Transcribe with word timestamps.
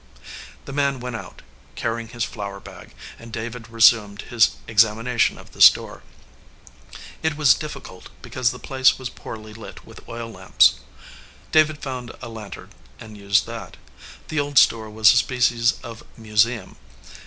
The 0.65 0.73
man 0.73 0.99
went 0.99 1.15
out, 1.15 1.43
carrying 1.75 2.07
his 2.07 2.23
flour 2.23 2.59
bag, 2.59 2.95
and 3.19 3.31
David 3.31 3.69
resumed 3.69 4.23
his 4.23 4.55
examination 4.67 5.37
of 5.37 5.51
the 5.51 5.61
store. 5.61 6.01
It 7.21 7.37
was 7.37 7.53
difficult, 7.53 8.09
because 8.23 8.49
the 8.49 8.57
place 8.57 8.97
was 8.97 9.11
poorly 9.11 9.53
lit 9.53 9.85
with 9.85 10.03
oil 10.09 10.31
lamps. 10.31 10.79
David 11.51 11.83
found 11.83 12.13
a 12.19 12.29
lantern, 12.29 12.71
and 12.99 13.15
used 13.15 13.45
that. 13.45 13.77
The 14.29 14.39
old 14.39 14.57
store 14.57 14.89
was 14.89 15.13
a 15.13 15.17
species 15.17 15.73
of 15.83 16.01
museum. 16.17 16.77